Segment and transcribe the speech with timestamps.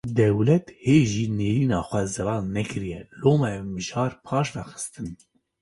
[0.17, 5.09] Dewlet hê jî nêrîna xwe zelal nekiriye, loma ev mijar paşve xistin